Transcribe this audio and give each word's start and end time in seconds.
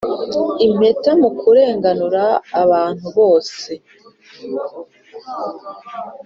impeta 0.65 1.11
mu 1.21 1.29
kurenganura 1.39 2.23
abantu 2.63 3.07
bose. 3.17 3.71